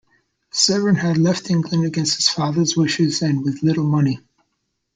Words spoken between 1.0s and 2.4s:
left England against his